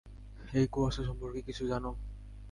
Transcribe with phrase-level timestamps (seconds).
[0.53, 1.89] এই কুয়াশা সম্পর্কে কিছু জানো?